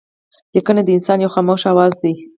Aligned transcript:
لیکنه 0.55 0.81
د 0.85 0.89
انسان 0.97 1.17
یو 1.21 1.33
خاموشه 1.35 1.67
آواز 1.73 1.93
دئ. 2.01 2.15